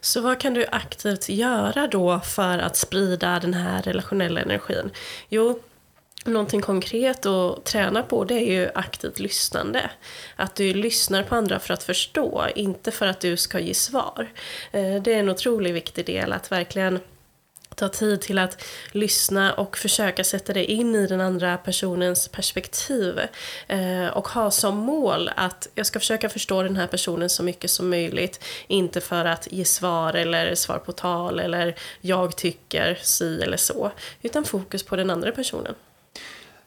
Så 0.00 0.20
vad 0.20 0.40
kan 0.40 0.54
du 0.54 0.66
aktivt 0.72 1.28
göra 1.28 1.86
då 1.86 2.20
för 2.20 2.58
att 2.58 2.76
sprida 2.76 3.40
den 3.40 3.54
här 3.54 3.82
relationella 3.82 4.40
energin? 4.40 4.90
Jo, 5.28 5.60
Någonting 6.24 6.60
konkret 6.60 7.26
att 7.26 7.64
träna 7.64 8.02
på 8.02 8.24
det 8.24 8.34
är 8.34 8.52
ju 8.52 8.70
aktivt 8.74 9.18
lyssnande. 9.18 9.90
Att 10.36 10.54
du 10.54 10.74
lyssnar 10.74 11.22
på 11.22 11.34
andra 11.34 11.58
för 11.58 11.74
att 11.74 11.82
förstå, 11.82 12.46
inte 12.54 12.90
för 12.90 13.06
att 13.06 13.20
du 13.20 13.36
ska 13.36 13.60
ge 13.60 13.74
svar. 13.74 14.32
Eh, 14.72 15.02
det 15.02 15.14
är 15.14 15.18
en 15.18 15.28
otroligt 15.28 15.74
viktig 15.74 16.06
del 16.06 16.32
att 16.32 16.52
verkligen 16.52 16.98
ta 17.74 17.88
tid 17.88 18.20
till 18.20 18.38
att 18.38 18.64
lyssna 18.92 19.52
och 19.52 19.76
försöka 19.76 20.24
sätta 20.24 20.52
dig 20.52 20.64
in 20.64 20.94
i 20.94 21.06
den 21.06 21.20
andra 21.20 21.56
personens 21.56 22.28
perspektiv. 22.28 23.20
Eh, 23.66 24.06
och 24.06 24.28
ha 24.28 24.50
som 24.50 24.76
mål 24.76 25.30
att 25.36 25.68
jag 25.74 25.86
ska 25.86 25.98
försöka 25.98 26.28
förstå 26.28 26.62
den 26.62 26.76
här 26.76 26.86
personen 26.86 27.30
så 27.30 27.42
mycket 27.42 27.70
som 27.70 27.90
möjligt. 27.90 28.44
Inte 28.66 29.00
för 29.00 29.24
att 29.24 29.52
ge 29.52 29.64
svar 29.64 30.14
eller 30.14 30.54
svar 30.54 30.78
på 30.78 30.92
tal 30.92 31.40
eller 31.40 31.74
jag 32.00 32.36
tycker 32.36 32.98
si 33.02 33.42
eller 33.42 33.56
så. 33.56 33.92
Utan 34.22 34.44
fokus 34.44 34.82
på 34.82 34.96
den 34.96 35.10
andra 35.10 35.32
personen. 35.32 35.74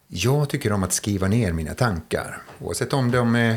Jag 0.09 0.49
tycker 0.49 0.71
om 0.71 0.83
att 0.83 0.93
skriva 0.93 1.27
ner 1.27 1.51
mina 1.51 1.73
tankar. 1.73 2.41
Oavsett 2.59 2.93
om 2.93 3.11
de 3.11 3.35
är 3.35 3.51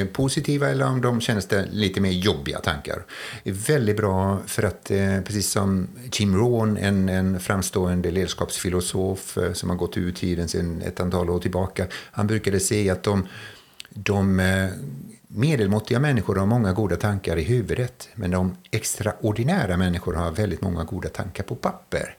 eh, 0.00 0.06
positiva 0.06 0.68
eller 0.68 0.86
om 0.86 1.00
de 1.00 1.20
känns 1.20 1.46
det 1.46 1.66
lite 1.70 2.00
mer 2.00 2.10
jobbiga 2.10 2.58
tankar. 2.58 3.04
Det 3.44 3.50
är 3.50 3.54
väldigt 3.54 3.96
bra 3.96 4.38
för 4.46 4.62
att, 4.62 4.90
eh, 4.90 5.20
precis 5.20 5.50
som 5.50 5.88
Jim 6.12 6.36
Rohn, 6.36 6.76
en, 6.76 7.08
en 7.08 7.40
framstående 7.40 8.10
ledarskapsfilosof 8.10 9.38
eh, 9.38 9.52
som 9.52 9.70
har 9.70 9.76
gått 9.76 9.96
ur 9.96 10.12
tiden 10.12 10.48
sedan 10.48 10.82
ett 10.82 11.00
antal 11.00 11.30
år 11.30 11.38
tillbaka, 11.38 11.86
han 11.92 12.26
brukade 12.26 12.60
säga 12.60 12.92
att 12.92 13.02
de, 13.02 13.28
de 13.90 14.40
eh, 14.40 14.68
medelmåttiga 15.28 16.00
människor 16.00 16.36
har 16.36 16.46
många 16.46 16.72
goda 16.72 16.96
tankar 16.96 17.36
i 17.36 17.42
huvudet, 17.42 18.08
men 18.14 18.30
de 18.30 18.56
extraordinära 18.70 19.76
människor 19.76 20.14
har 20.14 20.30
väldigt 20.30 20.62
många 20.62 20.84
goda 20.84 21.08
tankar 21.08 21.44
på 21.44 21.54
papper. 21.54 22.16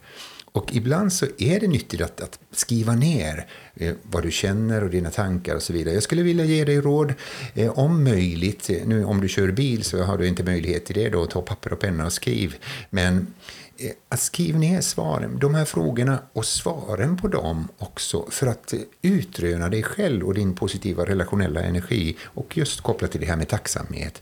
Och 0.54 0.76
ibland 0.76 1.14
så 1.14 1.26
är 1.38 1.60
det 1.60 1.68
nyttigt 1.68 2.02
att, 2.02 2.22
att 2.22 2.40
skriva 2.52 2.96
ner 2.96 3.48
eh, 3.76 3.94
vad 4.04 4.24
du 4.24 4.32
känner 4.32 4.84
och 4.84 4.90
dina 4.90 5.10
tankar 5.12 5.56
och 5.56 5.62
så 5.64 5.74
vidare. 5.74 5.94
Jag 5.94 6.04
skulle 6.04 6.24
vilja 6.24 6.46
ge 6.46 6.66
dig 6.66 6.82
råd, 6.82 7.14
eh, 7.54 7.80
om 7.80 8.04
möjligt, 8.04 8.70
eh, 8.70 8.86
nu 8.86 9.06
om 9.06 9.22
du 9.22 9.28
kör 9.28 9.52
bil 9.52 9.84
så 9.84 10.04
har 10.04 10.18
du 10.18 10.28
inte 10.28 10.44
möjlighet 10.44 10.86
till 10.86 10.96
det 10.96 11.10
då, 11.10 11.26
ta 11.26 11.42
papper 11.42 11.74
och 11.74 11.80
penna 11.80 12.06
och 12.06 12.14
skriv. 12.14 12.56
Men 12.90 13.34
eh, 13.78 13.92
att 14.10 14.20
skriva 14.20 14.60
ner 14.60 14.82
svaren, 14.82 15.40
de 15.40 15.56
här 15.56 15.66
frågorna 15.66 16.20
och 16.34 16.46
svaren 16.46 17.18
på 17.18 17.28
dem 17.28 17.68
också 17.78 18.26
för 18.30 18.48
att 18.48 18.74
eh, 18.74 18.80
utröna 19.02 19.70
dig 19.70 19.84
själv 19.84 20.26
och 20.28 20.34
din 20.34 20.56
positiva 20.56 21.06
relationella 21.06 21.62
energi 21.62 22.18
och 22.24 22.58
just 22.58 22.82
kopplat 22.82 23.12
till 23.12 23.22
det 23.22 23.28
här 23.28 23.38
med 23.38 23.48
tacksamhet. 23.48 24.22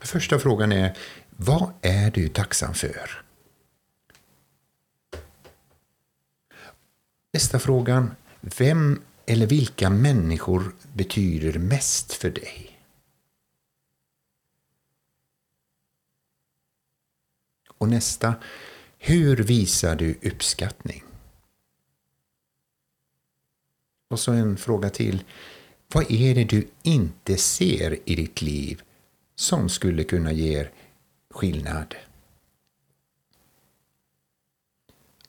Första 0.00 0.38
frågan 0.38 0.72
är, 0.72 0.96
vad 1.36 1.70
är 1.82 2.10
du 2.10 2.28
tacksam 2.28 2.74
för? 2.74 3.24
Nästa 7.34 7.58
frågan. 7.58 8.10
Vem 8.40 9.02
eller 9.26 9.46
vilka 9.46 9.90
människor 9.90 10.74
betyder 10.92 11.58
mest 11.58 12.12
för 12.12 12.30
dig? 12.30 12.80
Och 17.78 17.88
nästa. 17.88 18.34
Hur 18.98 19.36
visar 19.36 19.96
du 19.96 20.14
uppskattning? 20.22 21.04
Och 24.08 24.20
så 24.20 24.32
en 24.32 24.56
fråga 24.56 24.90
till. 24.90 25.24
Vad 25.94 26.10
är 26.10 26.34
det 26.34 26.44
du 26.44 26.68
inte 26.82 27.36
ser 27.36 27.98
i 28.10 28.14
ditt 28.14 28.42
liv 28.42 28.82
som 29.34 29.68
skulle 29.68 30.04
kunna 30.04 30.32
ge 30.32 30.68
skillnad? 31.30 31.94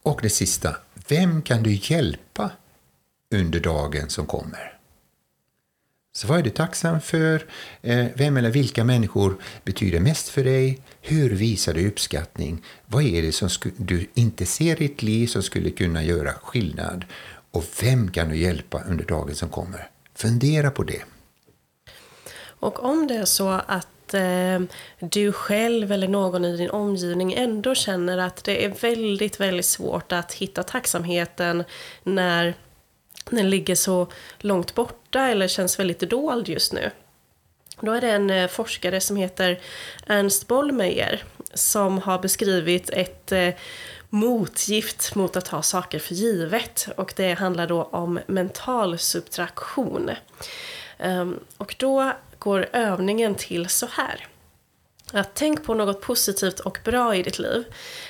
Och 0.05 0.19
det 0.21 0.29
sista. 0.29 0.75
Vem 1.07 1.41
kan 1.41 1.63
du 1.63 1.73
hjälpa 1.73 2.51
under 3.35 3.59
dagen 3.59 4.09
som 4.09 4.25
kommer? 4.25 4.77
Så 6.15 6.27
vad 6.27 6.39
är 6.39 6.43
du 6.43 6.49
tacksam 6.49 7.01
för? 7.01 7.45
Eh, 7.81 8.05
vem 8.15 8.37
eller 8.37 8.49
vilka 8.49 8.83
människor 8.83 9.37
betyder 9.63 9.99
mest 9.99 10.29
för 10.29 10.43
dig? 10.43 10.81
Hur 11.01 11.29
visar 11.29 11.73
du 11.73 11.87
uppskattning? 11.87 12.63
Vad 12.85 13.03
är 13.03 13.21
det 13.21 13.31
som 13.31 13.49
du 13.77 14.07
inte 14.13 14.45
ser 14.45 14.81
i 14.81 14.87
ditt 14.87 15.03
liv 15.03 15.27
som 15.27 15.43
skulle 15.43 15.69
kunna 15.69 16.03
göra 16.03 16.33
skillnad? 16.33 17.05
Och 17.51 17.65
vem 17.81 18.11
kan 18.11 18.29
du 18.29 18.37
hjälpa 18.37 18.83
under 18.83 19.05
dagen 19.05 19.35
som 19.35 19.49
kommer? 19.49 19.89
Fundera 20.15 20.71
på 20.71 20.83
det. 20.83 21.03
Och 22.37 22.83
om 22.83 23.07
det 23.07 23.15
är 23.15 23.25
så 23.25 23.49
att 23.49 23.87
eh, 24.15 24.61
du 24.99 25.31
själv 25.31 25.91
eller 25.91 26.07
någon 26.07 26.45
i 26.45 26.57
din 26.57 26.69
omgivning 26.69 27.33
ändå 27.33 27.75
känner 27.75 28.17
att 28.17 28.43
det 28.43 28.65
är 28.65 28.69
väldigt, 28.69 29.39
väldigt 29.39 29.65
svårt 29.65 30.11
att 30.11 30.33
hitta 30.33 30.63
tacksamheten 30.63 31.63
när 32.03 32.53
den 33.29 33.49
ligger 33.49 33.75
så 33.75 34.07
långt 34.39 34.75
borta 34.75 35.27
eller 35.27 35.47
känns 35.47 35.79
väldigt 35.79 35.99
dold 35.99 36.49
just 36.49 36.73
nu. 36.73 36.91
Då 37.81 37.91
är 37.91 38.01
det 38.01 38.11
en 38.11 38.29
eh, 38.29 38.47
forskare 38.47 39.01
som 39.01 39.15
heter 39.15 39.59
Ernst 40.07 40.47
Bollmeier 40.47 41.23
som 41.53 41.97
har 41.97 42.19
beskrivit 42.19 42.89
ett 42.89 43.31
eh, 43.31 43.49
motgift 44.09 45.15
mot 45.15 45.35
att 45.35 45.45
ta 45.45 45.61
saker 45.61 45.99
för 45.99 46.13
givet. 46.13 46.87
Och 46.97 47.13
det 47.15 47.33
handlar 47.33 47.67
då 47.67 47.83
om 47.83 48.19
mental 48.27 48.97
subtraktion. 48.97 50.11
Um, 50.99 51.39
och 51.57 51.75
då 51.79 52.11
går 52.45 52.67
övningen 52.73 53.35
till 53.35 53.69
så 53.69 53.85
här. 53.91 54.27
Att 55.13 55.33
tänk 55.33 55.63
på 55.63 55.73
något 55.73 56.01
positivt 56.01 56.59
och 56.59 56.79
bra 56.83 57.15
i 57.15 57.23
ditt 57.23 57.39
liv. 57.39 57.63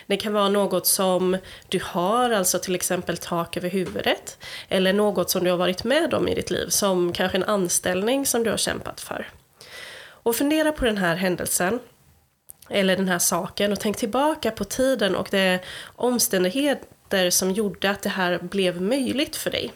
Det 0.08 0.18
kan 0.18 0.34
vara 0.34 0.50
något 0.50 0.88
som 0.88 1.38
du 1.70 1.80
har, 1.84 2.32
alltså 2.32 2.60
till 2.60 2.76
exempel 2.76 3.18
tak 3.18 3.58
över 3.58 3.70
huvudet. 3.70 4.38
Eller 4.70 4.94
något 4.94 5.30
som 5.30 5.44
du 5.44 5.50
har 5.50 5.58
varit 5.58 5.84
med 5.84 6.14
om 6.14 6.28
i 6.28 6.36
ditt 6.36 6.52
liv, 6.52 6.70
som 6.70 7.14
kanske 7.14 7.38
en 7.38 7.44
anställning 7.44 8.26
som 8.26 8.44
du 8.44 8.50
har 8.50 8.58
kämpat 8.58 9.02
för. 9.02 9.30
Och 10.08 10.36
fundera 10.36 10.72
på 10.72 10.86
den 10.86 10.98
här 10.98 11.16
händelsen, 11.16 11.80
eller 12.70 12.98
den 12.98 13.08
här 13.08 13.20
saken, 13.20 13.72
och 13.72 13.80
tänk 13.80 13.98
tillbaka 13.98 14.52
på 14.52 14.64
tiden 14.64 15.16
och 15.16 15.28
de 15.32 15.60
omständigheter 15.96 17.30
som 17.30 17.52
gjorde 17.52 17.90
att 17.90 18.02
det 18.02 18.10
här 18.10 18.40
blev 18.42 18.82
möjligt 18.82 19.36
för 19.36 19.52
dig. 19.52 19.72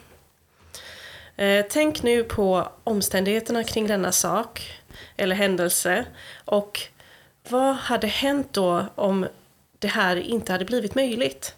Eh, 1.40 1.66
tänk 1.68 2.02
nu 2.02 2.24
på 2.24 2.68
omständigheterna 2.84 3.64
kring 3.64 3.86
denna 3.86 4.12
sak 4.12 4.80
eller 5.16 5.36
händelse 5.36 6.04
och 6.44 6.80
vad 7.48 7.74
hade 7.74 8.06
hänt 8.06 8.48
då 8.52 8.86
om 8.94 9.26
det 9.78 9.88
här 9.88 10.16
inte 10.16 10.52
hade 10.52 10.64
blivit 10.64 10.94
möjligt? 10.94 11.54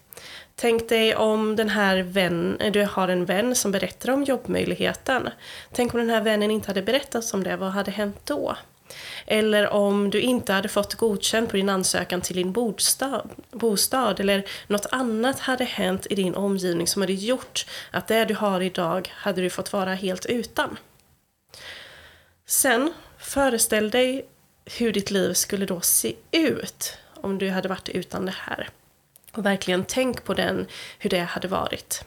Tänk 0.55 0.89
dig 0.89 1.15
om 1.15 1.55
den 1.55 1.69
här 1.69 1.97
vän, 1.97 2.57
eh, 2.59 2.71
du 2.71 2.85
har 2.85 3.07
en 3.07 3.25
vän 3.25 3.55
som 3.55 3.71
berättar 3.71 4.13
om 4.13 4.23
jobbmöjligheten. 4.23 5.29
Tänk 5.71 5.93
om 5.93 5.99
den 5.99 6.09
här 6.09 6.21
vännen 6.21 6.51
inte 6.51 6.67
hade 6.67 6.81
berättat 6.81 7.33
om 7.33 7.43
det, 7.43 7.55
vad 7.55 7.71
hade 7.71 7.91
hänt 7.91 8.19
då? 8.23 8.55
Eller 9.25 9.69
om 9.69 10.09
du 10.09 10.21
inte 10.21 10.53
hade 10.53 10.69
fått 10.69 10.93
godkänt 10.93 11.49
på 11.49 11.57
din 11.57 11.69
ansökan 11.69 12.21
till 12.21 12.35
din 12.35 12.51
bostad, 12.51 13.29
bostad 13.51 14.19
eller 14.19 14.45
något 14.67 14.85
annat 14.91 15.39
hade 15.39 15.63
hänt 15.63 16.07
i 16.09 16.15
din 16.15 16.35
omgivning 16.35 16.87
som 16.87 17.01
hade 17.01 17.13
gjort 17.13 17.65
att 17.91 18.07
det 18.07 18.25
du 18.25 18.35
har 18.35 18.61
idag 18.61 19.11
hade 19.15 19.41
du 19.41 19.49
fått 19.49 19.73
vara 19.73 19.93
helt 19.93 20.25
utan. 20.25 20.77
Sen, 22.45 22.93
föreställ 23.17 23.89
dig 23.89 24.25
hur 24.65 24.91
ditt 24.91 25.11
liv 25.11 25.33
skulle 25.33 25.65
då 25.65 25.81
se 25.81 26.15
ut 26.31 26.97
om 27.15 27.37
du 27.37 27.49
hade 27.49 27.69
varit 27.69 27.89
utan 27.89 28.25
det 28.25 28.35
här. 28.37 28.69
Och 29.31 29.45
verkligen 29.45 29.85
tänk 29.85 30.23
på 30.23 30.33
den, 30.33 30.67
hur 30.99 31.09
det 31.09 31.19
hade 31.19 31.47
varit. 31.47 32.05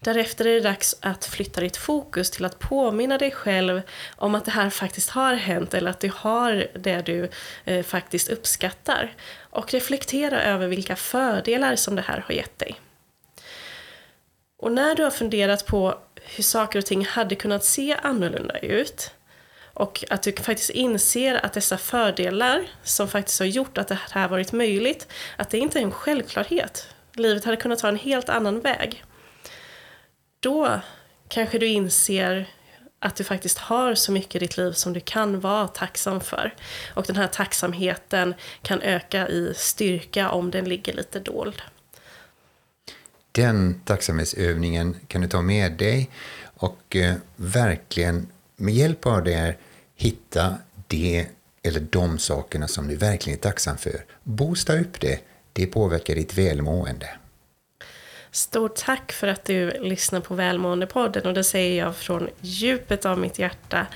Därefter 0.00 0.46
är 0.46 0.54
det 0.54 0.60
dags 0.60 0.96
att 1.00 1.24
flytta 1.24 1.60
ditt 1.60 1.76
fokus 1.76 2.30
till 2.30 2.44
att 2.44 2.58
påminna 2.58 3.18
dig 3.18 3.30
själv 3.30 3.82
om 4.16 4.34
att 4.34 4.44
det 4.44 4.50
här 4.50 4.70
faktiskt 4.70 5.10
har 5.10 5.34
hänt 5.34 5.74
eller 5.74 5.90
att 5.90 6.00
du 6.00 6.10
har 6.14 6.66
det 6.74 7.06
du 7.06 7.28
eh, 7.64 7.82
faktiskt 7.84 8.28
uppskattar. 8.28 9.14
Och 9.50 9.72
reflektera 9.72 10.42
över 10.42 10.68
vilka 10.68 10.96
fördelar 10.96 11.76
som 11.76 11.96
det 11.96 12.02
här 12.02 12.24
har 12.26 12.34
gett 12.34 12.58
dig. 12.58 12.80
Och 14.58 14.72
när 14.72 14.94
du 14.94 15.02
har 15.02 15.10
funderat 15.10 15.66
på 15.66 15.98
hur 16.22 16.44
saker 16.44 16.78
och 16.78 16.86
ting 16.86 17.04
hade 17.04 17.34
kunnat 17.34 17.64
se 17.64 17.96
annorlunda 18.02 18.58
ut 18.58 19.10
och 19.74 20.04
att 20.10 20.22
du 20.22 20.32
faktiskt 20.32 20.70
inser 20.70 21.44
att 21.44 21.52
dessa 21.52 21.78
fördelar 21.78 22.66
som 22.82 23.08
faktiskt 23.08 23.38
har 23.38 23.46
gjort 23.46 23.78
att 23.78 23.88
det 23.88 23.98
här 24.10 24.28
varit 24.28 24.52
möjligt, 24.52 25.08
att 25.36 25.50
det 25.50 25.58
inte 25.58 25.78
är 25.78 25.82
en 25.82 25.92
självklarhet. 25.92 26.88
Livet 27.14 27.44
hade 27.44 27.56
kunnat 27.56 27.78
ta 27.78 27.88
en 27.88 27.96
helt 27.96 28.28
annan 28.28 28.60
väg 28.60 29.04
då 30.42 30.80
kanske 31.28 31.58
du 31.58 31.66
inser 31.66 32.48
att 32.98 33.16
du 33.16 33.24
faktiskt 33.24 33.58
har 33.58 33.94
så 33.94 34.12
mycket 34.12 34.34
i 34.34 34.38
ditt 34.38 34.56
liv 34.56 34.72
som 34.72 34.92
du 34.92 35.00
kan 35.00 35.40
vara 35.40 35.68
tacksam 35.68 36.20
för. 36.20 36.54
Och 36.94 37.04
den 37.06 37.16
här 37.16 37.26
tacksamheten 37.26 38.34
kan 38.62 38.80
öka 38.80 39.28
i 39.28 39.52
styrka 39.56 40.30
om 40.30 40.50
den 40.50 40.64
ligger 40.64 40.92
lite 40.92 41.20
dold. 41.20 41.62
Den 43.32 43.80
tacksamhetsövningen 43.84 44.96
kan 45.06 45.20
du 45.20 45.28
ta 45.28 45.42
med 45.42 45.72
dig 45.72 46.10
och 46.56 46.96
eh, 46.96 47.14
verkligen 47.36 48.28
med 48.56 48.74
hjälp 48.74 49.06
av 49.06 49.24
det 49.24 49.34
här 49.34 49.56
hitta 49.94 50.54
det 50.86 51.26
eller 51.62 51.80
de 51.80 52.18
sakerna 52.18 52.68
som 52.68 52.88
du 52.88 52.96
verkligen 52.96 53.38
är 53.38 53.42
tacksam 53.42 53.76
för. 53.76 54.04
Boosta 54.22 54.78
upp 54.78 55.00
det, 55.00 55.20
det 55.52 55.66
påverkar 55.66 56.14
ditt 56.14 56.38
välmående. 56.38 57.08
Stort 58.34 58.74
tack 58.74 59.12
för 59.12 59.28
att 59.28 59.44
du 59.44 59.70
lyssnar 59.70 60.20
på 60.20 60.34
Välmående-podden 60.34 61.26
och 61.26 61.34
det 61.34 61.44
säger 61.44 61.84
jag 61.84 61.96
från 61.96 62.28
djupet 62.40 63.06
av 63.06 63.18
mitt 63.18 63.38
hjärta. 63.38 63.86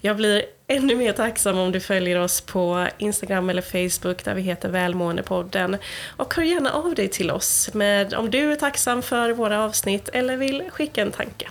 Jag 0.00 0.16
blir 0.16 0.44
ännu 0.66 0.96
mer 0.96 1.12
tacksam 1.12 1.58
om 1.58 1.72
du 1.72 1.80
följer 1.80 2.18
oss 2.18 2.40
på 2.40 2.88
Instagram 2.98 3.50
eller 3.50 3.62
Facebook 3.62 4.24
där 4.24 4.34
vi 4.34 4.42
heter 4.42 4.68
Välmåendepodden. 4.68 5.76
Och 6.16 6.34
hör 6.34 6.42
gärna 6.42 6.72
av 6.72 6.94
dig 6.94 7.08
till 7.08 7.30
oss 7.30 7.74
med 7.74 8.14
om 8.14 8.30
du 8.30 8.52
är 8.52 8.56
tacksam 8.56 9.02
för 9.02 9.30
våra 9.30 9.64
avsnitt 9.64 10.08
eller 10.12 10.36
vill 10.36 10.70
skicka 10.70 11.02
en 11.02 11.12
tanke. 11.12 11.48